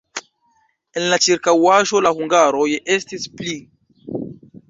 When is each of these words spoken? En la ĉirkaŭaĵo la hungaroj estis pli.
En 1.01 1.05
la 1.11 1.19
ĉirkaŭaĵo 1.25 2.01
la 2.07 2.13
hungaroj 2.19 2.67
estis 2.97 3.27
pli. 3.43 3.57